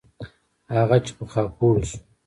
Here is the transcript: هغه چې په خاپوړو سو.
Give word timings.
هغه 0.75 0.97
چې 1.05 1.11
په 1.17 1.25
خاپوړو 1.33 1.83
سو. 1.89 1.97